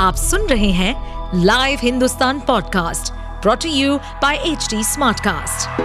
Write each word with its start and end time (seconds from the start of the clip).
आप 0.00 0.14
सुन 0.14 0.46
रहे 0.46 0.70
हैं 0.70 1.40
live 1.44 1.78
Hindustan 1.82 2.40
podcast 2.40 3.12
brought to 3.42 3.68
you 3.68 3.96
by 3.98 4.36
H 4.36 4.68
Smartcast. 4.74 5.80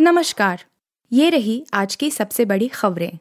नमस्कार, 0.00 0.64
ये 1.12 1.30
रही 1.30 1.66
आज 1.74 1.94
की 1.94 2.10
सबसे 2.10 2.44
बड़ी 2.44 2.68
खबरें। 2.68 3.18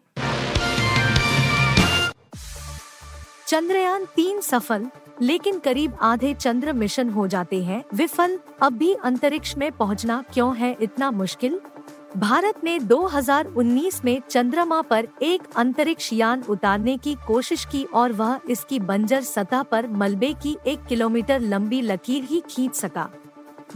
चंद्रयान 3.47 4.05
तीन 4.05 4.41
सफल, 4.41 4.85
लेकिन 5.21 5.59
करीब 5.59 5.97
आधे 6.01 6.33
चंद्र 6.33 6.73
मिशन 6.73 7.09
हो 7.09 7.27
जाते 7.27 7.63
हैं। 7.63 7.83
विफल, 7.93 8.39
अब 8.61 8.73
भी 8.73 8.93
अंतरिक्ष 8.93 9.57
में 9.57 9.71
पहुँचना 9.71 10.23
क्यों 10.33 10.57
है 10.57 10.77
इतना 10.81 11.11
मुश्किल? 11.11 11.59
भारत 12.17 12.63
ने 12.63 12.77
2019 12.79 14.03
में 14.05 14.21
चंद्रमा 14.29 14.81
पर 14.81 15.07
एक 15.21 15.41
अंतरिक्ष 15.55 16.11
यान 16.13 16.43
उतारने 16.49 16.97
की 16.97 17.13
कोशिश 17.27 17.65
की 17.65 17.83
और 17.93 18.11
वह 18.11 18.39
इसकी 18.49 18.79
बंजर 18.79 19.21
सतह 19.21 19.63
पर 19.63 19.87
मलबे 19.87 20.33
की 20.33 20.55
एक 20.67 20.85
किलोमीटर 20.85 21.39
लंबी 21.39 21.81
लकीर 21.81 22.23
ही 22.23 22.41
खींच 22.49 22.75
सका। 22.75 23.07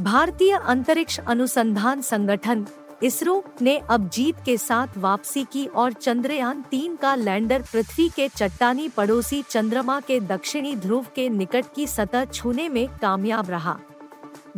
भारतीय 0.01 0.51
अंतरिक्ष 0.51 1.19
अनुसंधान 1.19 2.01
संगठन 2.01 2.65
इसरो 3.03 3.43
ने 3.61 3.77
अब 3.89 4.09
जीत 4.09 4.35
के 4.45 4.57
साथ 4.57 4.97
वापसी 4.97 5.43
की 5.43 5.65
और 5.65 5.93
चंद्रयान 5.93 6.61
तीन 6.61 6.95
का 6.95 7.15
लैंडर 7.15 7.61
पृथ्वी 7.61 8.09
के 8.09 8.27
चट्टानी 8.27 8.89
पड़ोसी 8.89 9.41
चंद्रमा 9.41 9.99
के 9.99 10.19
दक्षिणी 10.19 10.75
ध्रुव 10.75 11.05
के 11.15 11.29
निकट 11.29 11.65
की 11.75 11.87
सतह 11.87 12.25
छूने 12.25 12.69
में 12.69 12.87
कामयाब 13.01 13.49
रहा। 13.49 13.79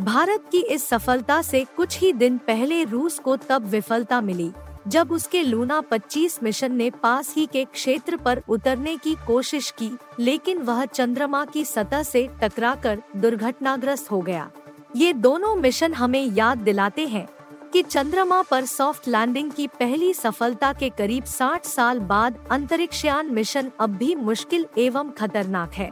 भारत 0.00 0.44
की 0.52 0.58
इस 0.58 0.86
सफलता 0.88 1.40
से 1.42 1.64
कुछ 1.76 1.98
ही 1.98 2.12
दिन 2.12 2.36
पहले 2.38 2.82
रूस 2.84 3.18
को 3.18 3.36
तब 3.36 3.66
विफलता 3.66 4.20
मिली, 4.20 4.50
जब 4.88 5.12
उसके 5.12 5.42
लूना 5.42 5.80
25 5.82 6.38
मिशन 6.42 6.72
ने 6.72 6.90
पास 7.02 7.34
ही 7.36 7.46
के 7.46 7.64
क्षेत्र 7.64 8.16
पर 8.16 8.42
उतरने 8.48 8.96
की 8.96 9.14
कोशिश 9.26 9.70
की, 9.70 9.90
लेकिन 10.20 10.58
वह 10.58 10.84
चंद्रमा 10.84 11.44
की 11.44 11.64
सतह 11.64 12.02
से 12.02 12.28
टकराकर 12.42 13.02
दुर्घटनाग्रस्त 13.16 14.10
हो 14.10 14.20
गया। 14.20 14.50
ये 14.96 15.12
दोनों 15.12 15.54
मिशन 15.56 15.94
हमें 15.94 16.24
याद 16.24 16.58
दिलाते 16.58 17.06
हैं 17.06 17.26
कि 17.72 17.82
चंद्रमा 17.82 18.42
पर 18.42 18.64
सॉफ्ट 18.64 19.08
लैंडिंग 19.08 19.50
की 19.50 19.66
पहली 19.66 20.14
सफलता 20.14 20.72
के 20.72 20.88
करीब 20.88 21.24
60 21.24 21.66
साल 21.66 22.00
बाद 22.00 22.46
अंतरिक्षयान 22.50 23.34
मिशन 23.34 23.70
अब 23.80 23.96
भी 23.96 24.14
मुश्किल 24.14 24.66
एवं 24.78 25.10
खतरनाक 25.10 25.72
है। 25.72 25.90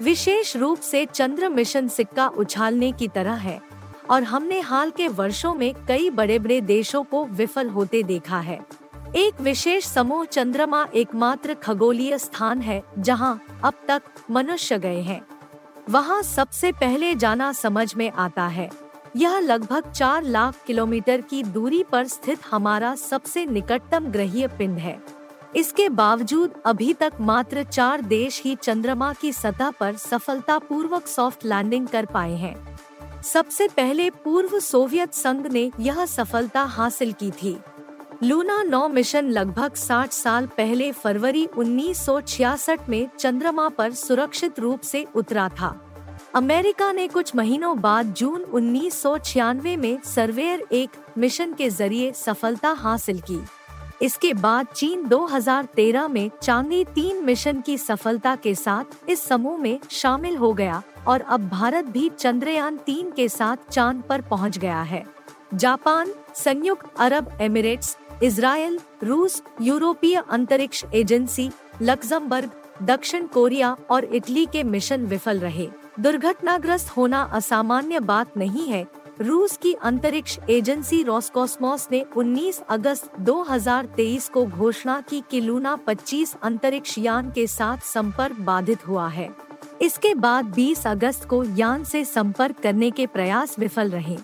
विशेष 0.00 0.56
रूप 0.56 0.80
से 0.80 1.04
चंद्र 1.06 1.48
मिशन 1.48 1.88
सिक्का 1.88 2.26
उछालने 2.28 2.90
की 2.92 3.08
तरह 3.08 3.34
है, 3.34 3.60
और 4.10 4.22
हमने 4.22 4.60
हाल 4.60 4.90
के 4.90 5.08
वर्षों 5.08 5.54
में 5.54 5.72
कई 5.88 6.10
बड़े 6.10 6.38
बड़े 6.38 6.60
देशों 6.60 7.02
को 7.04 7.24
विफल 7.26 7.68
होते 7.68 8.02
देखा 8.02 8.38
है। 8.40 8.58
एक 9.16 9.40
विशेष 9.40 9.84
समूह 9.84 10.24
चंद्रमा 10.24 10.86
एकमात्र 10.94 11.54
खगोलीय 11.54 12.18
स्थान 12.18 12.60
है, 12.60 12.82
जहाँ 12.98 13.40
अब 13.64 13.74
तक 13.88 14.02
मनुष्य 14.30 14.78
गए 14.78 15.00
हैं। 15.00 15.20
वहाँ 15.90 16.22
सबसे 16.22 16.72
पहले 16.72 17.14
जाना 17.14 17.52
समझ 17.52 17.94
में 17.94 18.10
आता 18.10 18.46
है। 18.46 18.70
यह 19.16 19.38
लगभग 19.38 19.92
चार 19.92 20.22
लाख 20.22 20.64
किलोमीटर 20.66 21.20
की 21.20 21.42
दूरी 21.42 21.82
पर 21.82 22.06
स्थित 22.06 22.38
हमारा 22.50 22.94
सबसे 22.94 23.46
निकटतम 23.46 24.06
ग्रहीय 24.06 24.46
पिंड 24.48 24.78
है। 24.78 25.00
इसके 25.56 25.88
बावजूद 25.88 26.54
अभी 26.66 26.92
तक 26.92 27.12
मात्र 27.20 27.62
चार 27.62 28.00
देश 28.00 28.42
ही 28.44 28.54
चंद्रमा 28.54 29.12
की 29.12 29.32
सतह 29.32 29.70
पर 29.70 29.96
सफलतापूर्वक 29.96 31.06
सॉफ्ट 31.06 31.44
लैंडिंग 31.44 31.86
कर 31.88 32.06
पाए 32.06 32.34
हैं। 32.34 32.78
सबसे 33.22 33.68
पहले 33.68 34.10
पूर्व 34.10 34.58
सोवियत 34.60 35.14
संघ 35.14 35.46
ने 35.46 35.70
यह 35.80 36.04
सफलता 36.06 36.62
हासिल 36.62 37.12
की 37.12 37.30
थी। 37.30 37.56
लूना 38.22 38.62
नौ 38.62 38.88
मिशन 38.88 39.30
लगभग 39.30 39.74
60 39.74 40.12
साल 40.12 40.46
पहले 40.46 40.92
फरवरी 40.92 41.48
1966 41.58 42.88
में 42.88 43.08
चंद्रमा 43.18 43.68
पर 43.68 43.92
सुरक्षित 43.92 44.58
रूप 44.58 44.80
से 44.80 45.06
उतरा 45.14 45.48
था। 45.48 45.84
अमेरिका 46.34 46.92
ने 46.92 47.08
कुछ 47.08 47.36
महीनों 47.36 47.80
बाद 47.80 48.14
जून 48.14 48.42
उन्नीस 48.42 49.02
सौ 49.02 49.18
छियानवे 49.18 49.76
में 49.76 49.98
सर्वेयर 50.04 50.66
एक 50.72 50.90
मिशन 51.18 51.52
के 51.52 51.70
ज़रिए 51.70 52.12
सफलता 52.12 52.70
हासिल 52.70 53.20
की। 53.20 53.40
इसके 54.02 54.32
बाद 54.34 54.66
चीन 54.66 55.06
2013 55.08 56.08
में 56.08 56.30
चांदी 56.42 56.84
तीन 56.84 57.24
मिशन 57.24 57.60
की 57.60 57.76
सफलता 57.78 58.34
के 58.36 58.54
साथ 58.54 59.10
इस 59.10 59.24
समूह 59.26 59.56
में 59.58 59.78
शामिल 59.90 60.36
हो 60.36 60.52
गया 60.52 60.82
और 61.08 61.20
अब 61.20 61.48
भारत 61.48 61.84
भी 61.84 62.08
चंद्रयान 62.18 62.76
तीन 62.76 63.10
के 63.10 63.28
साथ 63.28 63.70
चाँद 63.70 64.02
पर 64.08 64.20
पहुँच 64.20 64.58
गया 64.58 64.82
है। 64.82 65.04
जापान, 65.54 66.12
संयुक्त 66.34 66.86
अरब 66.98 67.38
एमिरेट्स 67.40 67.96
इसराइल 68.22 68.78
रूस, 69.02 69.42
यूरोपीय 69.60 70.22
अंतरिक्ष 70.30 70.84
एजेंसी, 70.94 71.50
लक्जमबर्ग, 71.82 72.50
दक्षिण 72.82 73.26
कोरिया 73.26 73.76
और 73.90 74.04
इटली 74.04 74.46
के 74.46 74.62
मिशन 74.62 75.06
विफल 75.06 75.38
रहे। 75.38 75.68
दुर्घटनाग्रस्त 76.00 76.96
होना 76.96 77.22
असामान्य 77.22 78.00
बात 78.00 78.36
नहीं 78.36 78.66
है 78.66 78.86
रूस 79.20 79.56
की 79.56 79.72
अंतरिक्ष 79.72 80.38
एजेंसी 80.50 81.02
रॉसकॉस्मोस 81.02 81.88
ने 81.92 82.04
19 82.16 82.60
अगस्त 82.68 83.10
2023 83.20 84.28
को 84.28 84.46
घोषणा 84.46 85.00
की 85.00 85.22
कि 85.30 85.40
लूना 85.40 85.76
25 85.76 86.34
अंतरिक्ष 86.42 86.98
यान 86.98 87.30
के 87.30 87.46
साथ 87.46 87.78
संपर्क 87.78 88.36
बाधित 88.40 88.86
हुआ 88.88 89.08
है। 89.08 89.28
इसके 89.82 90.14
बाद 90.14 90.44
20 90.44 90.86
अगस्त 90.86 91.24
को 91.24 91.44
यान 91.44 91.84
से 91.84 92.04
संपर्क 92.04 92.60
करने 92.60 92.90
के 92.90 93.06
प्रयास 93.06 93.58
विफल 93.58 93.90
रहे। 93.90 94.16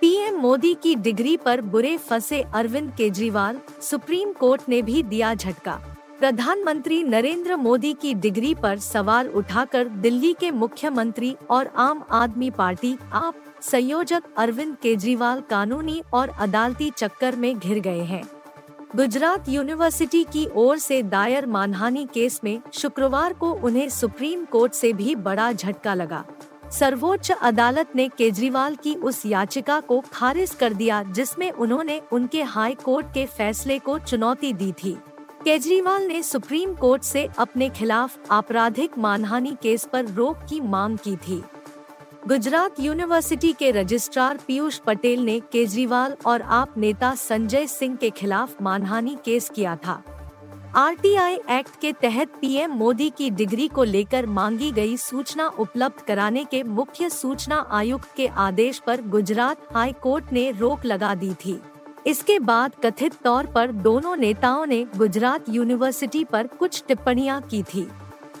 पीएम 0.00 0.36
मोदी 0.36 0.74
की 0.74 0.94
डिग्री 0.94 1.36
पर 1.36 1.60
बुरे 1.60 1.96
फंसे 1.96 2.42
अरविंद 2.42 2.92
केजरीवाल, 2.96 3.60
सुप्रीम 3.82 4.32
कोर्ट 4.32 4.62
ने 4.68 4.82
भी 4.82 5.02
दिया 5.02 5.34
झटका। 5.34 5.95
प्रधानमंत्री 6.20 7.02
नरेंद्र 7.02 7.56
मोदी 7.56 7.92
की 7.92 8.12
डिग्री 8.14 8.54
पर 8.54 8.78
सवाल 8.78 9.28
उठाकर 9.28 9.84
दिल्ली 9.84 10.32
के 10.32 10.50
मुख्यमंत्री 10.50 11.34
और 11.50 11.66
आम 11.76 12.02
आदमी 12.10 12.50
पार्टी, 12.50 12.96
आप, 13.12 13.34
संयोजक 13.62 14.22
अरविंद 14.36 14.76
केजरीवाल 14.82 15.40
कानूनी 15.40 16.02
और 16.12 16.28
अदालती 16.28 16.90
चक्कर 16.90 17.36
में 17.36 17.58
घिर 17.58 17.78
गए 17.78 18.00
हैं। 18.00 18.22
गुजरात 18.96 19.48
यूनिवर्सिटी 19.48 20.22
की 20.24 20.46
ओर 20.54 20.78
से 20.78 21.02
दायर 21.02 21.46
मानहानि 21.46 22.06
केस 22.14 22.40
में 22.44 22.60
शुक्रवार 22.72 23.32
को 23.32 23.52
उन्हें 23.52 23.88
सुप्रीम 23.88 24.44
कोर्ट 24.44 24.72
से 24.72 24.92
भी 24.92 25.14
बड़ा 25.14 25.52
झटका 25.52 25.94
लगा। 25.94 26.24
सर्वोच्च 26.70 27.30
अदालत 27.30 27.90
ने 27.96 28.08
केजरीवाल 28.08 28.76
की 28.76 28.94
उस 28.94 29.26
याचिका 29.26 29.80
को 29.80 30.02
खारिज 30.12 30.54
कर 30.54 30.72
दिया 30.72 31.02
जिसमें 31.02 31.50
उन्होंने 31.50 32.00
उनके 32.12 32.42
हाई 32.42 32.74
कोर्ट 32.74 33.06
के 33.06 33.26
फैसले 33.26 33.78
को 33.78 33.98
चुनौती 33.98 34.52
दी 34.52 34.72
थी। 34.72 34.96
केजरीवाल 35.46 36.02
ने 36.02 36.22
सुप्रीम 36.22 36.74
कोर्ट 36.74 37.02
से 37.02 37.28
अपने 37.38 37.68
खिलाफ 37.70 38.30
आपराधिक 38.30 38.96
मानहानि 38.98 39.54
केस 39.62 39.84
पर 39.92 40.06
रोक 40.06 40.36
की 40.48 40.60
मांग 40.60 40.96
की 40.98 41.14
थी। 41.16 41.42
गुजरात 42.28 42.80
यूनिवर्सिटी 42.80 43.52
के 43.52 43.70
रजिस्ट्रार 43.70 44.40
पीयूष 44.46 44.78
पटेल 44.78 45.20
ने 45.20 45.38
केजरीवाल 45.52 46.16
और 46.26 46.42
आप 46.42 46.74
नेता 46.78 47.14
संजय 47.14 47.66
सिंह 47.66 47.96
के 47.96 48.10
खिलाफ 48.10 48.62
मानहानि 48.62 49.16
केस 49.24 49.48
किया 49.48 49.76
था। 49.76 50.02
आरटीआई 50.76 51.38
एक्ट 51.50 51.80
के 51.80 51.92
तहत 51.92 52.32
पीएम 52.40 52.70
मोदी 52.70 53.10
की 53.10 53.30
डिग्री 53.30 53.68
को 53.68 53.84
लेकर 53.84 54.26
मांगी 54.26 54.72
गई 54.72 54.96
सूचना 54.96 55.48
उपलब्ध 55.48 56.02
कराने 56.02 56.44
के 56.44 56.62
मुख्य 56.62 57.10
सूचना 57.10 57.66
आयुक्त 57.70 58.14
के 58.16 58.26
आदेश 58.26 58.78
पर 58.78 59.02
गुजरात 59.08 59.68
हाई 59.74 59.92
कोर्ट 59.92 60.32
ने 60.32 60.50
रोक 60.50 60.84
लगा 60.84 61.14
दी 61.14 61.32
थी। 61.34 61.60
इसके 62.06 62.38
बाद 62.38 62.72
कथित 62.84 63.14
तौर 63.24 63.46
पर 63.46 63.72
दोनों 63.72 64.16
नेताओं 64.16 64.66
ने 64.66 64.84
गुजरात 64.96 65.48
यूनिवर्सिटी 65.48 66.24
पर 66.24 66.46
कुछ 66.48 66.82
टिप्पणियाँ 66.88 67.40
की 67.42 67.62
थी। 67.64 67.86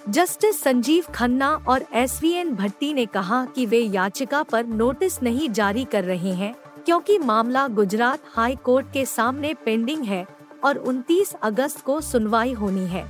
जस्टिस 0.08 0.60
संजीव 0.62 1.04
खन्ना 1.14 1.50
और 1.68 1.84
एस 1.92 2.18
वी 2.22 2.32
एन 2.32 2.54
भट्टी 2.54 2.92
ने 2.94 3.06
कहा 3.06 3.44
कि 3.46 3.66
वे 3.66 3.78
याचिका 3.78 4.42
पर 4.42 4.66
नोटिस 4.66 5.22
नहीं 5.22 5.50
जारी 5.50 5.84
कर 5.84 6.04
रहे 6.04 6.32
हैं, 6.32 6.54
क्योंकि 6.86 7.18
मामला 7.18 7.66
गुजरात 7.68 8.20
हाई 8.34 8.56
कोर्ट 8.56 8.92
के 8.92 9.04
सामने 9.06 9.52
पेंडिंग 9.64 10.04
है 10.04 10.26
और 10.64 10.78
29 10.78 11.34
अगस्त 11.42 11.80
को 11.80 12.00
सुनवाई 12.00 12.52
होनी 12.52 12.86
है। 12.86 13.04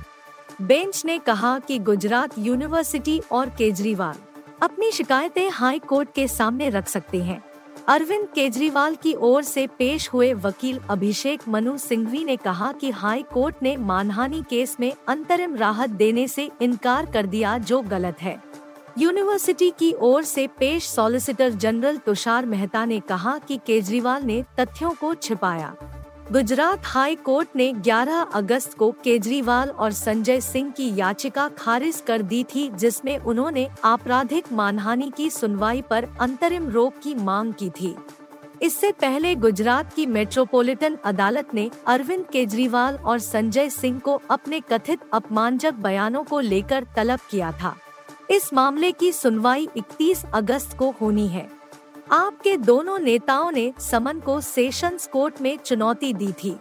बेंच 0.61 1.03
ने 1.05 1.17
कहा 1.19 1.57
कि 1.59 1.77
गुजरात 1.79 2.37
यूनिवर्सिटी 2.37 3.21
और 3.31 3.49
केजरीवाल 3.49 4.15
अपनी 4.61 4.91
शिकायतें 4.91 5.49
हाई 5.49 5.79
कोर्ट 5.79 6.13
के 6.15 6.27
सामने 6.27 6.69
रख 6.69 6.87
सकते 6.87 7.21
हैं। 7.23 7.41
अरविंद 7.87 8.27
केजरीवाल 8.35 8.95
की 8.95 9.13
ओर 9.13 9.43
से 9.43 9.67
पेश 9.67 10.09
हुए 10.13 10.33
वकील 10.33 10.79
अभिषेक 10.89 11.41
मनु 11.47 11.77
सिंघवी 11.77 12.23
ने 12.23 12.35
कहा 12.35 12.71
कि 12.71 12.89
हाई 12.91 13.23
कोर्ट 13.33 13.55
ने 13.63 13.77
मानहानि 13.77 14.43
केस 14.49 14.75
में 14.79 14.93
अंतरिम 15.07 15.55
राहत 15.55 15.89
देने 15.89 16.27
से 16.27 16.49
इनकार 16.61 17.05
कर 17.05 17.25
दिया 17.25 17.57
जो 17.57 17.81
गलत 17.81 18.21
है। 18.21 18.37
यूनिवर्सिटी 18.97 19.69
की 19.69 19.93
ओर 19.93 20.23
से 20.23 20.47
पेश 20.47 20.89
सॉलिसिटर 20.89 21.49
जनरल 21.49 21.97
तुषार 21.97 22.45
मेहता 22.45 22.85
ने 22.85 22.99
कहा 22.99 23.37
कि 23.37 23.59
केजरीवाल 23.65 24.23
ने 24.23 24.43
तथ्यों 24.59 24.91
को 24.91 25.13
छिपाया। 25.13 25.75
गुजरात 26.31 26.81
हाई 26.85 27.15
कोर्ट 27.15 27.47
ने 27.55 27.73
11 27.73 28.21
अगस्त 28.33 28.73
को 28.73 28.91
केजरीवाल 29.03 29.69
और 29.69 29.91
संजय 29.91 30.41
सिंह 30.41 30.71
की 30.71 30.89
याचिका 30.95 31.47
खारिज 31.49 32.03
कर 32.07 32.21
दी 32.21 32.43
थी, 32.43 32.69
जिसमें 32.69 33.17
उन्होंने 33.17 33.67
आपराधिक 33.83 34.51
मानहानि 34.53 35.11
की 35.17 35.29
सुनवाई 35.29 35.81
पर 35.81 36.07
अंतरिम 36.19 36.69
रोक 36.69 36.93
की 37.03 37.15
मांग 37.15 37.53
की 37.53 37.69
थी। 37.69 37.95
इससे 38.61 38.91
पहले 38.91 39.35
गुजरात 39.35 39.93
की 39.93 40.05
मेट्रोपॉलिटन 40.05 40.97
अदालत 41.05 41.53
ने 41.53 41.69
अरविंद 41.87 42.25
केजरीवाल 42.31 42.95
और 42.95 43.19
संजय 43.19 43.69
सिंह 43.69 43.99
को 43.99 44.21
अपने 44.29 44.59
कथित 44.59 44.99
अपमानजक 45.13 45.73
बयानों 45.73 46.23
को 46.23 46.39
लेकर 46.39 46.87
तलब 46.95 47.19
किया 47.31 47.51
था। 47.51 47.75
इस 48.29 48.53
मामले 48.53 48.91
की 48.91 49.11
सुनवाई 49.11 49.67
31 49.77 50.25
अगस्त 50.33 50.77
को 50.77 50.95
होनी 51.01 51.27
है। 51.27 51.49
आपके 52.11 52.55
दोनों 52.57 52.97
नेताओं 52.99 53.51
ने 53.51 53.73
समन 53.79 54.19
को 54.19 54.39
सेशंस 54.41 55.07
कोर्ट 55.07 55.41
में 55.41 55.57
चुनौती 55.57 56.13
दी 56.13 56.31
थी। 56.43 56.55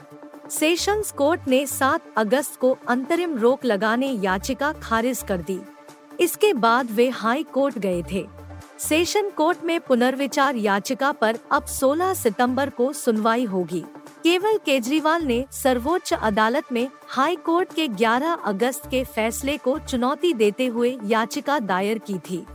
सेशंस 0.51 1.13
कोर्ट 1.13 1.41
ने 1.49 1.67
7 1.67 2.03
अगस्त 2.17 2.59
को 2.61 2.79
अंतरिम 2.89 3.37
रोक 3.39 3.65
लगाने 3.65 4.07
याचिका 4.07 4.73
खारिज 4.73 5.23
कर 5.29 5.41
दी। 5.41 5.61
इसके 6.21 6.53
बाद 6.53 6.91
वे 6.91 7.09
हाई 7.09 7.43
कोर्ट 7.43 7.79
गए 7.79 8.03
थे। 8.13 8.27
सेशन 8.79 9.31
कोर्ट 9.31 9.65
में 9.65 9.81
पुनर्विचार 9.81 10.57
याचिका 10.57 11.13
पर 11.13 11.39
अब 11.53 11.67
16 11.67 12.15
सितंबर 12.15 12.71
को 12.71 12.93
सुनवाई 12.93 13.45
होगी। 13.45 13.85
केवल 14.23 14.59
केजरीवाल 14.59 15.23
ने 15.23 15.45
सर्वोच्च 15.53 16.13
अदालत 16.13 16.73
में 16.73 16.89
हाई 17.09 17.37
कोर्ट 17.37 17.75
के 17.75 17.89
11 17.89 18.33
अगस्त 18.45 18.91
के 18.91 19.05
फैसले 19.05 19.57
को 19.57 19.79
चुनौती 19.79 20.33
देते 20.33 20.67
हुए 20.67 20.97
याचिका 21.05 21.59
दायर 21.59 21.99
की 21.99 22.19
थी। 22.21 22.47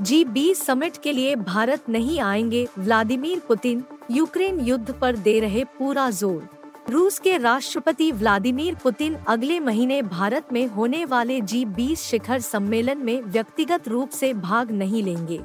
जी 0.00 0.24
बीस 0.24 0.62
समिट 0.62 0.96
के 0.96 1.12
लिए 1.12 1.34
भारत 1.36 1.88
नहीं 1.88 2.20
आएँगे। 2.20 2.66
व्लादिमीर 2.78 3.38
पुतिन 3.38 3.82
यूक्रेन 4.10 4.60
युद्ध 4.60 4.94
पर 5.00 5.16
दे 5.16 5.38
रहे 5.40 5.64
पूरा 5.78 6.10
ज़ोर। 6.10 6.48
रूस 6.90 7.18
के 7.18 7.36
राष्ट्रपति 7.38 8.10
व्लादिमीर 8.12 8.74
पुतिन 8.74 9.14
अगले 9.28 9.60
महीने 9.60 10.02
भारत 10.02 10.52
में 10.52 10.66
होने 10.66 11.04
वाले 11.04 11.40
जी 11.40 11.64
बीस 11.64 12.00
शिखर 12.00 12.40
सम्मेलन 12.40 12.98
में 12.98 13.22
व्यक्तिगत 13.22 13.88
रूप 13.88 14.10
से 14.10 14.32
भाग 14.34 14.70
नहीं 14.70 15.02
लेंगे। 15.02 15.40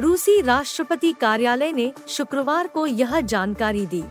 रूसी 0.00 0.40
राष्ट्रपति 0.40 1.12
कार्यालय 1.12 1.72
ने 1.72 1.92
शुक्रवार 2.08 2.66
को 2.66 2.86
यह 2.86 3.20
जानकारी 3.20 3.86
दी। 3.86 4.04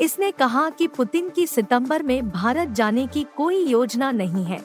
इसने 0.00 0.30
कहा 0.30 0.68
कि 0.70 0.86
पुतिन 0.86 1.28
की 1.28 1.46
सितंबर 1.46 2.02
में 2.02 2.30
भारत 2.30 2.68
जाने 2.68 3.06
की 3.06 3.26
कोई 3.36 3.64
योजना 3.64 4.10
नहीं 4.12 4.44
है। 4.44 4.64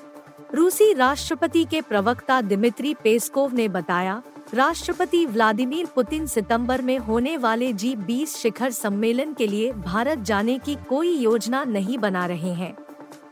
रूसी 0.54 0.94
राष्ट्रपति 0.94 1.65
के 1.65 1.81
प्रवक्ता 1.81 2.42
दिमित्री 2.42 2.94
पेस्कोव 2.94 3.54
ने 3.54 3.68
बताया 3.68 4.22
राष्ट्रपति 4.54 5.25
व्लादिमीर 5.25 5.86
पुतिन 5.86 6.25
सितंबर 6.25 6.81
में 6.81 6.98
होने 6.98 7.36
वाले 7.38 7.72
जी 7.74 7.96
बीस 7.96 8.36
शिखर 8.36 8.72
सम्मेलन 8.72 9.34
के 9.34 9.48
लिए 9.48 9.72
भारत 9.74 10.19
जाने 10.19 10.57
की 10.60 10.75
कोई 10.90 11.12
योजना 11.16 11.63
नहीं 11.63 11.98
बना 11.98 12.25
रहे 12.25 12.54
हैं। 12.54 12.75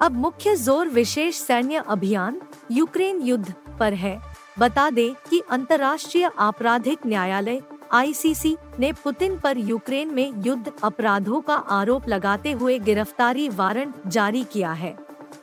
अब 0.02 0.16
मुख्य 0.16 0.56
ज़ोर 0.56 0.88
विशेष 0.88 1.36
सैन्य 1.36 1.84
अभियान 1.88 2.40
यूक्रेन 2.72 3.22
युद्ध 3.22 3.54
पर 3.80 3.94
है। 3.94 4.18
बता 4.60 4.90
दें 4.90 5.14
कि 5.30 5.42
अंतर्राष्ट्रीय 5.52 6.30
आपराधिक 6.40 7.06
न्यायालय 7.06 7.62
आईसीसी 7.94 8.56
ने 8.80 8.92
पुतिन 8.94 9.40
पर 9.40 9.58
यूक्रेन 9.60 10.14
में 10.14 10.44
युद्ध 10.46 10.72
अपराधों 10.84 11.42
का 11.42 11.56
आरोप 11.56 12.08
लगाते 12.10 12.52
हुए 12.52 12.78
गिरफ्तारी 12.80 13.50
वारंट 13.50 14.08
जारी 14.08 14.44
किया 14.44 14.72
है। 14.74 14.96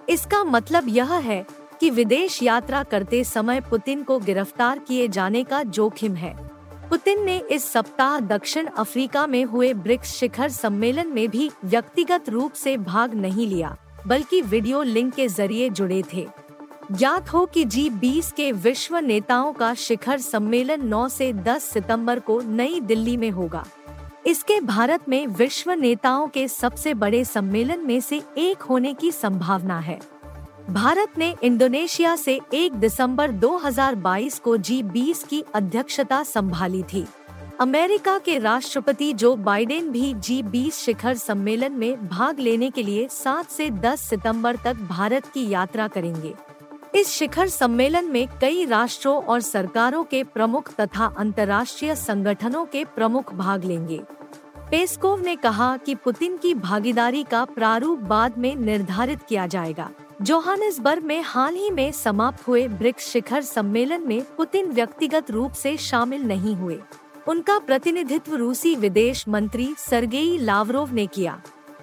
इसका 0.08 0.44
मतलब 0.44 0.88
यह 0.88 1.12
है 1.14 1.44
कि 1.80 1.90
विदेश 1.90 2.42
यात्रा 2.42 2.82
करते 2.82 3.22
समय 3.24 3.60
पुतिन 3.60 4.02
को 4.02 4.18
गिरफ़्तार 4.18 4.78
किए 4.78 5.08
जाने 5.08 5.44
का 5.44 5.62
जोखिम 5.62 6.14
है। 6.14 6.34
पुतिन 6.90 7.24
ने 7.24 7.36
इस 7.50 7.64
सप्ताह 7.64 8.18
दक्षिण 8.20 8.66
अफ्रीका 8.68 9.26
में 9.26 9.44
हुए 9.44 9.72
ब्रिक्स 9.74 10.12
शिखर 10.12 10.48
सम्मेलन 10.48 11.08
में 11.08 11.28
भी 11.28 11.50
व्यक्तिगत 11.64 12.28
रूप 12.28 12.52
से 12.52 12.76
भाग 12.76 13.14
नहीं 13.14 13.46
लिया, 13.46 13.76
बल्कि 14.06 14.40
वीडियो 14.42 14.82
लिंक 14.82 15.14
के 15.14 15.28
ज़रिए 15.28 15.68
जुड़े 15.70 16.02
थे। 16.14 16.26
ज्ञात 16.92 17.32
हो 17.32 17.44
कि 17.46 17.64
जी 17.64 17.88
बीस 17.90 18.30
के 18.32 18.50
विश्व 18.52 18.98
नेताओं 18.98 19.52
का 19.52 19.74
शिखर 19.74 20.18
सम्मेलन 20.18 20.86
9 20.88 21.08
से 21.08 21.32
10 21.32 21.64
सितंबर 21.64 22.18
को 22.18 22.40
नई 22.40 22.80
दिल्ली 22.80 23.16
में 23.16 23.30
होगा। 23.30 23.64
इसके 24.26 24.60
भारत 24.60 25.08
में 25.08 25.26
विश्व 25.26 25.72
नेताओं 25.72 26.26
के 26.28 26.48
सबसे 26.48 26.94
बड़े 26.94 27.24
सम्मेलन 27.24 27.86
में 27.86 28.00
से 28.00 28.22
एक 28.38 28.62
होने 28.62 28.92
की 28.94 29.10
संभावना 29.12 29.78
है। 29.78 29.98
भारत 30.70 31.18
ने 31.18 31.34
इंडोनेशिया 31.42 32.16
से 32.16 32.40
1 32.54 32.72
दिसंबर 32.72 33.30
2022 33.30 34.38
को 34.38 34.56
जी 34.56 34.82
20 34.82 35.22
की 35.22 35.44
अध्यक्षता 35.54 36.22
संभाली 36.22 36.82
थी। 36.82 37.06
अमेरिका 37.60 38.18
के 38.18 38.38
राष्ट्रपति 38.38 39.12
जो 39.12 39.36
बाइडेन 39.36 39.90
भी 39.90 40.14
जी 40.14 40.42
20 40.42 40.74
शिखर 40.74 41.14
सम्मेलन 41.14 41.72
में 41.72 42.08
भाग 42.08 42.40
लेने 42.40 42.70
के 42.70 42.82
लिए 42.82 43.08
7 43.08 43.50
से 43.50 43.70
10 43.70 44.00
सितंबर 44.00 44.56
तक 44.56 44.76
भारत 44.76 45.26
की 45.26 45.48
यात्रा 45.50 45.88
करेंगे। 45.88 46.34
इस 46.94 47.08
शिखर 47.08 47.48
सम्मेलन 47.48 48.04
में 48.04 48.28
कई 48.40 48.64
राष्ट्रों 48.64 49.22
और 49.22 49.40
सरकारों 49.40 50.04
के 50.04 50.24
प्रमुख 50.24 50.74
तथा 50.80 51.14
अंतर्राष्ट्रीय 51.18 51.94
संगठनों 51.94 52.64
के 52.64 52.84
प्रमुख 52.84 53.34
भाग 53.34 53.64
लेंगे। 53.64 54.00
पेस्कोव 54.70 55.20
ने 55.20 55.36
कहा 55.36 55.76
कि 55.76 55.94
पुतिन 55.94 56.36
की 56.36 56.54
भागीदारी 56.54 57.22
का 57.22 57.44
प्रारूप 57.44 57.98
बाद 57.98 58.38
में 58.38 58.56
निर्धारित 58.56 59.22
किया 59.22 59.46
जाएगा। 59.46 59.90
जोहानिसबर्ग 60.24 61.02
में 61.02 61.22
हाल 61.22 61.54
ही 61.54 61.70
में 61.70 61.92
समाप्त 61.92 62.46
हुए 62.48 62.68
ब्रिक्स 62.68 63.08
शिखर 63.08 63.42
सम्मेलन 63.42 64.06
में 64.08 64.22
पुतिन 64.36 64.70
व्यक्तिगत 64.70 65.30
रूप 65.30 65.52
से 65.52 65.76
शामिल 65.76 66.22
नहीं 66.22 66.54
हुए। 66.56 66.78
उनका 67.28 67.58
प्रतिनिधित्व 67.58 68.34
रूसी 68.34 68.74
विदेश 68.76 69.28
मंत्री 69.28 69.74
सरगेई 69.78 70.38
लावरोव 70.38 70.92
ने 70.92 71.06
किया। 71.06 71.40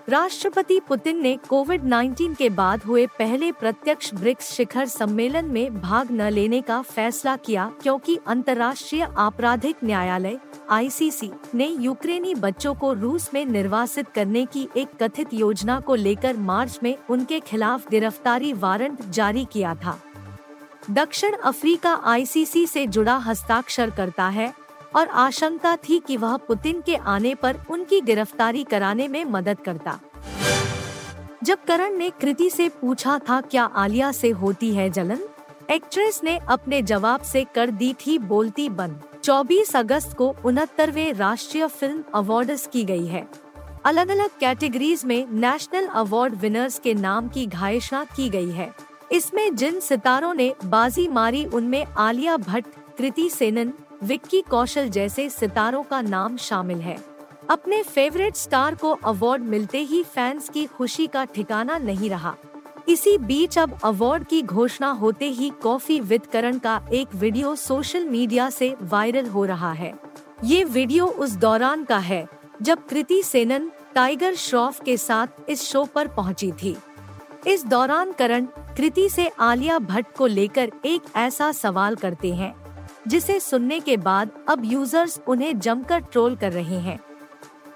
राष्ट्रपति 0.10 0.80
पुतिन 0.80 1.22
ने 1.22 1.38
कोविड 1.50 1.84
19 1.84 2.36
के 2.36 2.50
बाद 2.50 2.84
हुए 2.84 3.06
पहले 3.08 3.52
प्रत्यक्ष 3.52 4.14
ब्रिक्स 4.14 4.52
शिखर 4.52 4.86
सम्मेलन 4.86 5.46
में 5.46 5.82
भाग 5.82 6.12
न 6.12 6.30
लेने 6.30 6.62
का 6.62 6.82
फैसला 6.82 7.36
किया 7.36 7.72
क्योंकि 7.82 8.18
अंतर्राष्ट्रीय 8.28 9.08
आपराधिक 9.18 9.76
न्यायालय, 9.84 10.38
आईसीसी, 10.70 11.32
ने 11.56 11.68
यूक्रेनी 11.68 12.36
बच्चों 12.36 12.76
को 12.76 12.94
रूस 12.94 13.30
में 13.34 13.46
निर्वासित 13.46 14.10
करने 14.10 14.46
की 14.46 14.68
एक 14.78 14.88
कथित 15.04 15.34
योजना 15.34 15.80
को 15.80 15.96
लेकर 15.96 16.38
मार्च 16.38 16.80
में 16.84 16.96
उनके 17.10 17.40
खिलाफ 17.40 17.90
गिरफ्तारी 17.90 18.54
वारंट 18.54 19.02
जारी 19.10 19.46
किया 19.52 19.76
था। 19.76 20.00
दक्षिण 20.92 21.32
अफ्रीका 21.34 21.94
आईसीसी 22.06 22.66
से 22.68 22.88
जुड़ा 22.88 23.16
हस्ताक्षर 23.18 23.90
करता 23.90 24.28
है 24.30 24.54
और 24.96 25.08
आशंका 25.08 25.76
थी 25.76 26.00
कि 26.00 26.18
वह 26.18 26.38
पुतिन 26.38 26.82
के 26.82 26.96
आने 26.96 27.36
पर 27.36 27.58
उनकी 27.70 28.02
गिरफ्तारी 28.02 28.64
कराने 28.64 29.08
में 29.08 29.26
मदद 29.26 29.60
करता। 29.60 30.00
जब 31.44 31.64
करण 31.64 31.98
ने 31.98 32.10
कृति 32.10 32.50
से 32.50 32.70
पूछा 32.70 33.20
था, 33.20 33.42
क्या 33.42 33.64
आलिया 33.64 34.12
से 34.12 34.30
होती 34.30 34.76
है 34.76 34.90
जलन? 34.90 35.20
एक्ट्रेस 35.70 36.22
ने 36.24 36.38
अपने 36.38 36.82
जवाब 36.82 37.22
से 37.22 37.46
कर 37.56 37.72
दी 37.72 37.94
थी, 37.94 38.18
बोलती 38.18 38.70
बंद। 38.70 39.02
24 39.24 39.76
अगस्त 39.76 40.18
को 40.18 40.36
उनहत्तरवे 40.46 41.12
राष्ट्रीय 41.12 41.68
फ़िल्म 41.68 42.04
अवार्ड्स 42.16 42.68
की 42.68 42.84
गई 42.84 43.06
है। 43.06 43.28
अलग 43.86 44.10
अलग 44.10 44.30
कैटेगरीज 44.40 45.06
में 45.06 45.28
नेशनल 45.32 45.86
अवार्ड 45.86 46.36
विनर्स 46.36 46.80
के 46.80 46.94
नाम 46.94 47.28
की 47.28 47.48
घोषणा 47.48 48.04
की 48.04 48.30
गई 48.30 48.52
है। 48.52 48.74
इसमें 49.12 49.56
जिन 49.56 49.80
सितारों 49.80 50.34
ने 50.34 50.54
बाजी 50.66 51.08
मारी, 51.08 51.46
उनमें 51.46 51.86
आलिया 51.86 52.38
भट्ट, 52.38 52.68
कृति 52.98 53.30
सेनन 53.30 53.74
विक्की 54.04 54.42
कौशल 54.42 54.88
जैसे 54.90 55.30
सितारों 55.30 55.84
का 55.84 56.02
नाम 56.02 56.38
शामिल 56.38 56.78
है। 56.78 56.98
अपने 57.50 57.82
फेवरेट 57.84 58.36
स्टार 58.36 58.76
को 58.76 58.92
अवार्ड 58.92 59.44
मिलते 59.44 59.78
ही 59.78 60.04
फैंस 60.04 60.50
की 60.50 60.66
खुशी 60.66 61.08
का 61.08 61.26
ठिकाना 61.26 61.78
नहीं 61.78 62.10
रहा। 62.10 62.36
इसी 62.90 63.18
बीच 63.18 63.58
अब 63.58 63.78
अवार्ड 63.84 64.24
की 64.24 64.42
घोषणा 64.42 64.90
होते 64.92 65.26
ही 65.26 65.50
कॉफ़ी 65.64 66.00
विद 66.00 66.26
करण 66.26 66.58
का 66.60 66.82
एक 66.94 67.14
वीडियो 67.16 67.56
सोशल 67.56 68.06
मीडिया 68.06 68.50
से 68.50 68.76
वायरल 68.82 69.28
हो 69.28 69.46
रहा 69.46 69.72
है। 69.72 69.94
ये 70.44 70.64
वीडियो 70.64 71.06
उस 71.06 71.32
दौरान 71.32 71.84
का 71.84 71.98
है, 71.98 72.28
जब 72.62 72.88
कृति 72.88 73.22
सेनन, 73.24 73.72
टाइगर 73.96 74.36
श्रॉफ 74.36 74.82
के 74.84 74.98
साथ 74.98 75.50
इस 75.50 75.64
शो 75.64 75.84
पर 75.86 76.08
पहुँची 76.08 76.52
थी। 76.52 76.76
इस 77.48 77.66
दौरान 77.66 78.12
करण, 78.12 78.46
कृति 78.78 79.08
से 79.10 79.28
आलिया 79.40 79.80
भट्ट 79.80 80.16
को 80.18 80.28
लेकर 80.28 80.72
एक 80.86 81.02
ऐसा 81.16 81.52
सवाल 81.52 81.96
करते 81.96 82.34
हैं 82.34 82.54
जिसे 83.08 83.40
सुनने 83.40 83.80
के 83.80 83.98
बाद 83.98 84.30
अब 84.50 84.62
यूज़र्स 84.66 85.22
उन्हें 85.28 85.60
जमकर 85.60 86.00
ट्रोल 86.00 86.36
कर 86.36 86.52
रहे 86.52 86.80
हैं। 86.80 87.00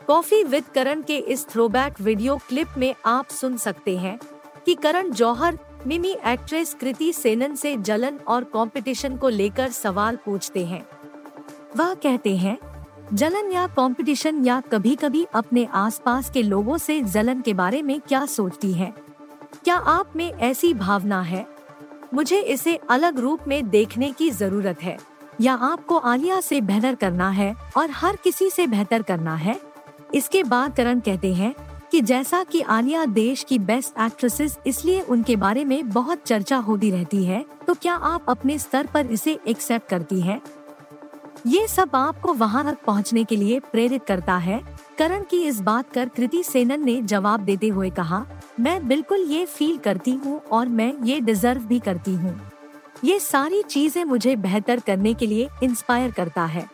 कॉफ़ी 0.08 0.44
विद 0.44 0.64
करण 0.76 1.02
के 1.02 1.18
इस 1.18 1.48
थ्रोबैक 1.50 2.02
वीडियो 2.02 2.38
क्लिप 2.38 2.68
में 2.78 2.96
आप 3.06 3.28
सुन 3.28 3.58
सकते 3.58 3.98
हैं 3.98 4.20
कि 4.66 4.76
करण 4.76 5.12
जौहर 5.12 5.60
मिमी 5.88 6.18
एक्ट्रेस 6.26 6.74
कृति 6.74 7.14
सेनन 7.14 7.56
से 7.56 7.78
जलन 7.78 8.20
और 8.28 8.44
कंपटीशन 8.44 9.18
को 9.18 9.30
लेकर 9.30 9.70
सवाल 9.70 10.16
पूछते 10.16 10.66
हैं। 10.66 10.88
वह 11.76 11.94
कहते 11.94 12.38
हैं, 12.38 12.58
जलन 13.14 13.52
या 13.52 13.68
कंपटीशन 13.68 14.46
या 14.46 14.62
कभी 14.62 14.96
कभी 14.96 15.28
अपने 15.34 15.66
आसपास 15.66 16.30
के 16.30 16.44
लोगों 16.44 16.78
से 16.78 17.02
जलन 17.02 17.42
के 17.42 17.54
बारे 17.54 17.82
में 17.82 18.02
क्या 18.02 18.26
सोचती 18.26 18.74
है? 18.74 18.94
क्या 19.64 19.76
आप 19.76 20.14
में 20.16 20.34
ऐसी 20.34 20.74
भावना 20.74 21.22
है? 21.22 21.48
मुझे 22.14 22.42
इसे 22.42 22.80
अलग 22.90 23.20
रूप 23.20 23.40
में 23.48 23.70
देखने 23.70 24.12
की 24.12 24.30
ज़रूरत 24.30 24.82
है। 24.82 25.15
या 25.42 25.54
आपको 25.54 25.98
आलिया 25.98 26.40
से 26.42 26.60
बेहतर 26.62 26.96
करना 26.96 27.30
है 27.30 27.54
और 27.78 27.92
हर 27.92 28.16
किसी 28.16 28.50
से 28.50 28.68
बेहतर 28.68 29.02
करना 29.02 29.36
है? 29.36 29.60
इसके 30.14 30.44
बाद 30.44 30.76
करण 30.76 31.00
कहते 31.00 31.34
हैं 31.34 31.54
कि 31.92 32.02
जैसा 32.02 32.44
कि 32.44 32.62
आलिया 32.62 33.06
देश 33.06 33.44
की 33.44 33.60
बेस्ट 33.60 34.00
एक्ट्रेसेस 34.02 34.58
इसलिए 34.68 35.02
उनके 35.02 35.36
बारे 35.36 35.66
में 35.66 35.90
बहुत 35.90 36.24
चर्चा 36.26 36.58
होती 36.58 36.92
रहती 36.92 37.24
है 37.26 37.44
तो 37.68 37.74
क्या 37.74 37.94
आप 37.94 38.30
अपने 38.30 38.58
स्तर 38.60 38.88
पर 38.94 39.06
इसे 39.06 39.40
एक्सेप्ट 39.48 39.90
करती 39.90 40.22
हैं? 40.22 40.42
ये 41.48 41.68
सब 41.68 41.96
आपको 41.96 42.34
वहाँ 42.34 42.64
तक 42.66 42.78
पहुँचने 42.86 43.24
के 43.24 43.36
लिए 43.36 43.60
प्रेरित 43.62 44.04
करता 44.04 44.38
है। 44.38 44.62
करण 44.98 45.24
की 45.24 45.44
इस 45.44 45.60
बात 45.62 45.92
कर 45.94 46.10
कृति 46.10 46.44
सेनन 46.44 46.84
ने 46.86 47.02
जवाब 47.02 47.40
देते 47.40 47.68
हुए 47.68 47.90
कहा, 47.90 48.26
मैं 48.60 48.88
बिल्कुल 48.88 49.26
ये 49.30 49.46
फील 49.46 49.78
करती 49.78 50.12
हूँ 50.16 50.40
और 50.42 50.70
मैं 50.70 50.94
ये 51.04 51.20
डिजर्व 51.20 51.62
भी 51.62 51.80
करती 51.80 52.14
हूँ। 52.14 52.40
ये 53.04 53.20
सारी 53.20 53.62
चीज़ें 53.64 54.04
मुझे 54.06 54.36
बेहतर 54.36 54.80
करने 54.80 55.14
के 55.14 55.28
लिए 55.28 55.50
इंस्पायर 55.64 56.12
करता 56.12 56.46
है। 56.46 56.66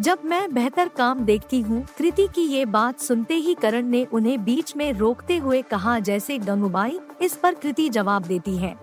जब 0.00 0.18
मैं 0.24 0.52
बेहतर 0.54 0.88
काम 0.88 1.20
देखती 1.20 1.60
हूँ, 1.60 1.84
कृति 1.98 2.26
की 2.26 2.42
ये 2.42 2.64
बात 2.66 3.00
सुनते 3.00 3.34
ही 3.34 3.54
करण 3.54 3.86
ने 3.86 4.04
उन्हें 4.04 4.44
बीच 4.44 4.74
में 4.76 4.92
रोकते 4.92 5.36
हुए 5.36 5.62
कहा 5.62 5.98
जैसे 5.98 6.38
गंगूबाई 6.38 6.98
इस 7.22 7.34
पर 7.34 7.54
कृति 7.54 7.88
जवाब 7.88 8.22
देती 8.22 8.56
है। 8.56 8.74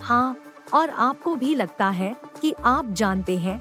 हाँ 0.00 0.36
और 0.74 0.90
आपको 0.90 1.34
भी 1.34 1.54
लगता 1.54 1.88
है 1.90 2.14
कि 2.40 2.54
आप 2.64 2.90
जानते 2.90 3.38
हैं। 3.38 3.60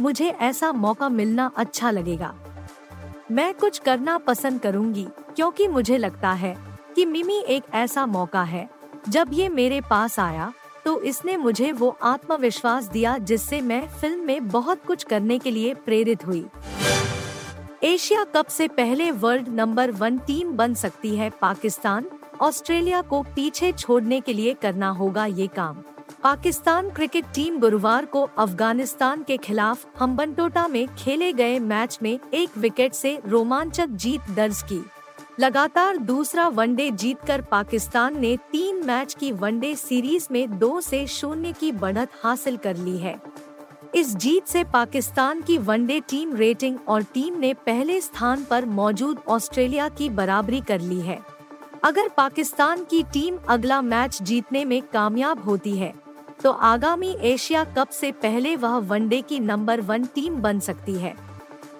मुझे 0.00 0.28
ऐसा 0.28 0.72
मौका 0.72 1.08
मिलना 1.08 1.50
अच्छा 1.56 1.90
लगेगा। 1.90 2.34
मैं 3.30 3.52
कुछ 3.54 3.78
करना 3.78 4.16
पसंद 4.18 4.60
करूँगी, 4.60 5.06
क्योंकि 5.36 5.68
मुझे 5.68 5.98
लगता 5.98 6.30
है 6.32 6.56
कि 6.96 7.04
मिमी 7.06 7.38
एक 7.38 7.64
ऐसा 7.74 8.06
मौका 8.06 8.42
है। 8.42 8.68
जब 9.08 9.30
ये 9.32 9.48
मेरे 9.48 9.80
पास 9.80 10.18
आया 10.20 10.52
तो 10.84 11.00
इसने 11.02 11.36
मुझे 11.36 11.70
वो 11.72 11.96
आत्मविश्वास 12.02 12.84
दिया 12.84 13.16
जिससे 13.18 13.60
मैं 13.60 13.86
फ़िल्म 13.90 14.24
में 14.26 14.48
बहुत 14.48 14.84
कुछ 14.86 15.04
करने 15.04 15.38
के 15.38 15.50
लिए 15.50 15.74
प्रेरित 15.74 16.26
हुई। 16.26 16.44
एशिया 17.82 18.24
कप 18.34 18.46
से 18.46 18.68
पहले 18.68 19.10
वर्ल्ड 19.10 19.48
नंबर 19.48 19.90
वन 19.90 20.18
टीम 20.18 20.52
बन 20.52 20.74
सकती 20.74 21.14
है 21.16 21.30
पाकिस्तान। 21.40 22.06
ऑस्ट्रेलिया 22.40 23.00
को 23.02 23.22
पीछे 23.36 23.72
छोड़ने 23.72 24.20
के 24.20 24.32
लिए 24.32 24.54
करना 24.54 24.88
होगा 24.90 25.26
ये 25.26 25.46
काम। 25.46 25.82
पाकिस्तान 26.22 26.90
क्रिकेट 26.90 27.24
टीम 27.34 27.58
गुरुवार 27.60 28.04
को 28.04 28.22
अफ़गानिस्तान 28.38 29.22
के 29.22 29.36
खिलाफ 29.36 29.86
हम्बनटोटा 30.00 30.66
में 30.68 30.86
खेले 30.94 31.32
गए 31.32 31.58
मैच 31.58 31.98
में 32.02 32.18
एक 32.34 32.58
विकेट 32.58 32.92
से 32.92 33.18
रोमांचक 33.26 33.86
जीत 33.86 34.30
दर्ज 34.30 34.62
की। 34.62 34.82
लगातार 35.40 35.96
दूसरा 35.96 36.46
वनडे 36.48 36.90
जीतकर 36.90 37.40
पाकिस्तान 37.40 38.18
ने 38.20 38.36
तीन 38.52 38.84
मैच 38.86 39.14
की 39.14 39.30
वनडे 39.32 39.74
सीरीज़ 39.74 40.26
में 40.30 40.58
दो 40.58 40.80
से 40.80 41.06
शून्य 41.06 41.52
की 41.52 41.70
बढ़त 41.74 42.08
हासिल 42.24 42.56
कर 42.56 42.76
ली 42.76 42.96
है। 42.98 43.14
इस 43.94 44.14
जीत 44.16 44.46
से 44.46 44.64
पाकिस्तान 44.64 45.40
की 45.42 45.56
वनडे 45.58 45.98
टीम 46.00 46.34
रेटिंग 46.36 46.78
और 46.88 47.02
टीम 47.14 47.38
ने 47.40 47.54
पहले 47.66 48.00
स्थान 48.00 48.44
पर 48.44 48.64
मौजूद 48.64 49.20
ऑस्ट्रेलिया 49.28 49.88
की 49.88 50.08
बराबरी 50.10 50.60
कर 50.60 50.80
ली 50.80 51.00
है। 51.00 51.18
अगर 51.84 52.08
पाकिस्तान 52.08 52.84
की 52.84 53.02
टीम 53.12 53.38
अगला 53.48 53.82
मैच 53.82 54.22
जीतने 54.22 54.64
में 54.64 54.80
कामयाब 54.82 55.44
होती 55.44 55.76
है 55.78 55.92
तो 56.42 56.50
आगामी 56.50 57.16
एशिया 57.24 57.64
कप 57.76 57.88
से 57.90 58.12
पहले 58.12 58.56
वह 58.56 58.76
वनडे 58.88 59.22
की 59.22 59.40
नंबर 59.40 59.80
वन 59.82 60.04
टीम 60.04 60.40
बन 60.42 60.60
सकती 60.60 60.98
है। 60.98 61.14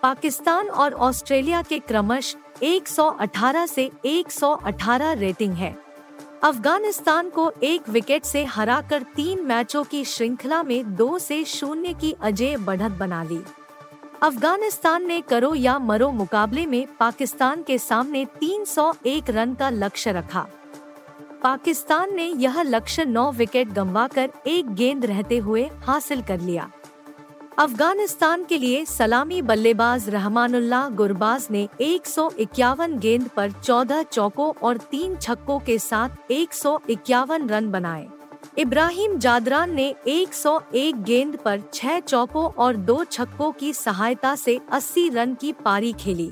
पाकिस्तान 0.02 0.68
और 0.68 0.92
ऑस्ट्रेलिया 0.94 1.62
के 1.62 1.78
क्रमश 1.78 2.36
118 2.62 3.66
से 3.66 3.90
118 4.04 5.12
रेटिंग 5.12 5.52
है। 5.52 5.78
अफ़गानिस्तान 6.42 7.30
को 7.30 7.52
एक 7.62 7.88
विकेट 7.88 8.24
से 8.24 8.44
हराकर 8.44 9.02
तीन 9.02 9.44
मैचों 9.44 9.84
की 9.84 10.04
श्रृंखला 10.04 10.62
में 10.62 10.96
दो 10.96 11.18
से 11.18 11.44
शून्य 11.44 11.92
की 11.92 12.16
अजय 12.20 12.56
बढ़त 12.56 12.92
बना 12.92 13.22
ली। 13.22 13.42
अफ़गानिस्तान 14.22 15.06
ने 15.06 15.20
करो 15.20 15.54
या 15.54 15.78
मरो 15.78 16.10
मुकाबले 16.10 16.66
में 16.66 16.86
पाकिस्तान 17.00 17.62
के 17.62 17.78
सामने 17.78 18.24
301 18.24 19.30
रन 19.30 19.54
का 19.54 19.70
लक्ष्य 19.70 20.12
रखा। 20.12 20.46
पाकिस्तान 21.42 22.14
ने 22.14 22.26
यह 22.26 22.62
लक्ष्य 22.62 23.04
नौ 23.04 23.32
विकेट 23.32 23.68
गंवाकर 23.68 24.30
एक 24.46 24.74
गेंद 24.74 25.06
रहते 25.06 25.38
हुए 25.38 25.70
हासिल 25.84 26.22
कर 26.22 26.40
लिया। 26.40 26.70
अफ़गानिस्तान 27.60 28.44
के 28.44 28.56
लिए 28.58 28.84
सलामी 28.84 29.40
बल्लेबाज 29.42 30.08
रहमानुल्लाह 30.10 30.88
गुरबाज 30.90 31.46
ने 31.50 31.66
एक 31.80 32.06
सौ 32.06 32.30
इक्यावन 32.40 32.98
गेंद 32.98 33.28
पर 33.28 33.50
14 33.52 34.02
चौकों 34.02 34.52
और 34.62 34.78
तीन 34.90 35.16
छक्कों 35.16 35.58
के 35.58 35.78
साथ 35.78 36.30
एक 36.30 36.54
सौ 36.54 36.78
इक्यावन 36.90 37.48
रन 37.48 37.70
बनाए। 37.70 38.06
इब्राहिम 38.58 39.18
जादरान 39.18 39.74
ने 39.74 39.94
101 40.06 41.02
गेंद 41.04 41.36
पर 41.36 41.62
छह 41.74 42.00
चौकों 42.00 42.46
और 42.58 42.76
दो 42.76 43.02
छक्कों 43.04 43.50
की 43.52 43.72
सहायता 43.72 44.34
से 44.36 44.58
80 44.72 45.08
रन 45.10 45.34
की 45.34 45.52
पारी 45.64 45.92
खेली। 46.00 46.30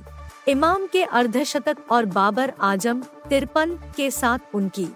इमाम 0.49 0.87
के 0.87 1.05
अर्धशतक 1.05 1.87
और 1.91 2.07
बाबर 2.17 2.53
आज़म 2.63 3.03
तिरपन 3.29 3.79
के 3.97 4.11
साथ 4.13 4.55
उनकी 4.55 4.89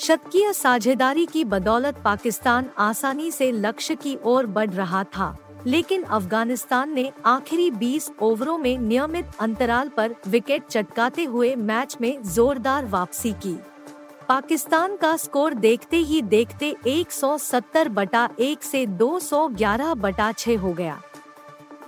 शतकीय 0.00 0.52
साझेदारी 0.52 1.26
की 1.26 1.44
बदौलत 1.46 2.02
पाकिस्तान 2.04 2.70
आसानी 2.80 3.30
से 3.32 3.52
लक्ष्य 3.52 3.94
की 3.96 4.18
ओर 4.24 4.46
बढ़ 4.48 4.70
रहा 4.72 5.04
था। 5.04 5.36
लेकिन 5.66 6.02
अफ़गानिस्तान 6.02 6.94
ने 6.94 7.12
आखिरी 7.26 7.70
20 7.70 8.10
ओवरों 8.22 8.58
में 8.58 8.78
नियमित 8.78 9.26
अंतराल 9.40 9.88
पर 9.88 10.14
विकेट 10.28 10.66
चटकाते 10.66 11.24
हुए 11.24 11.54
मैच 11.56 11.96
में 12.00 12.22
जोरदार 12.22 12.86
वापसी 12.86 13.32
की। 13.32 13.58
पाकिस्तान 14.28 14.96
का 14.96 15.16
स्कोर 15.16 15.54
देखते 15.54 15.96
ही 15.96 16.22
देखते 16.22 16.76
170 16.86 17.88
बटा 17.88 18.28
एक 18.38 18.62
से 18.62 18.86
211 18.86 19.94
बटा 19.94 20.32
छह 20.32 20.58
हो 20.58 20.72
गया। 20.72 21.00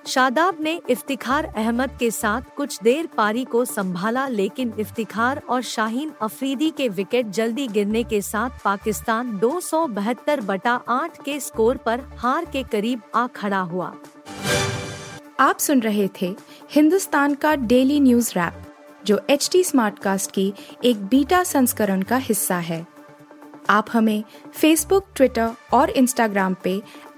शादाब 0.07 0.57
ने 0.61 0.81
इफ्तिखार 0.91 1.45
अहमद 1.47 1.91
के 1.99 2.11
साथ 2.11 2.43
कुछ 2.57 2.79
देर 2.83 3.07
पारी 3.07 3.45
को 3.45 3.65
संभाला, 3.65 4.27
लेकिन 4.29 4.73
इफ्तिखार 4.79 5.43
और 5.49 5.63
शाहीन 5.63 6.13
अफरीदी 6.23 6.71
के 6.71 6.89
विकेट 6.89 7.27
जल्दी 7.29 7.67
गिरने 7.69 8.03
के 8.05 8.21
साथ 8.23 8.59
पाकिस्तान 8.65 9.37
दो 9.39 9.61
सौ 9.61 9.87
बहत्तर 9.89 10.41
बटा 10.41 10.73
आठ 10.89 11.23
के 11.25 11.39
स्कोर 11.41 11.77
पर 11.77 12.01
हार 12.19 12.45
के 12.45 12.63
करीब 12.63 13.03
आ 13.15 13.27
खड़ा 13.27 13.61
हुआ। 13.61 13.93
आप 15.41 15.59
सुन 15.59 15.81
रहे 15.81 16.09
थे 16.21 16.35
हिंदुस्तान 16.71 17.35
का 17.35 17.55
डेली 17.55 18.01
न्यूज़ 18.01 18.33
रैप, 18.37 18.63
जो 19.05 19.21
एच 19.31 19.49
टी 19.53 19.63
स्मार्ट 19.65 19.99
कास्ट 19.99 20.31
की 20.31 20.53
एक 20.85 21.05
बीटा 21.07 21.43
संस्करण 21.45 22.03
का 22.03 22.17
हिस्सा 22.17 22.57
है। 22.61 22.87
आप 23.71 23.87
हमें 23.93 24.23
फेसबुक 24.53 25.07
ट्विटर 25.17 25.51
और 25.73 25.91
इंस्टाग्राम 25.91 26.57
पे 26.65 26.81